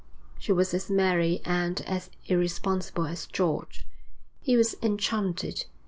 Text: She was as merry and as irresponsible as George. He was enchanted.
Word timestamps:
She 0.39 0.51
was 0.51 0.73
as 0.73 0.89
merry 0.89 1.41
and 1.45 1.79
as 1.81 2.09
irresponsible 2.25 3.05
as 3.05 3.27
George. 3.27 3.85
He 4.39 4.57
was 4.57 4.75
enchanted. 4.81 5.65